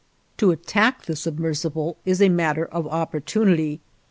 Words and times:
IV 0.31 0.37
To 0.37 0.49
attack 0.49 1.05
the 1.05 1.15
submersible 1.15 1.95
is 2.05 2.23
a 2.23 2.29
matter 2.29 2.65
of 2.65 2.87
opportunity. 2.87 3.81